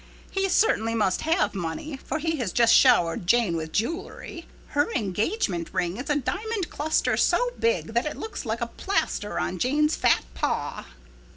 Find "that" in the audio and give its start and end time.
7.93-8.07